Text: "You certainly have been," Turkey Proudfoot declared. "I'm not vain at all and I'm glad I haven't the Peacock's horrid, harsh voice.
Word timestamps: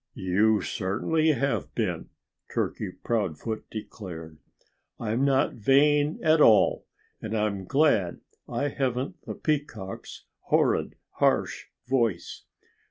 "You 0.15 0.61
certainly 0.63 1.33
have 1.33 1.75
been," 1.75 2.09
Turkey 2.55 2.89
Proudfoot 2.89 3.69
declared. 3.69 4.39
"I'm 4.99 5.23
not 5.23 5.53
vain 5.53 6.19
at 6.23 6.41
all 6.41 6.87
and 7.21 7.37
I'm 7.37 7.65
glad 7.65 8.19
I 8.49 8.69
haven't 8.69 9.23
the 9.27 9.35
Peacock's 9.35 10.25
horrid, 10.45 10.95
harsh 11.19 11.65
voice. 11.87 12.45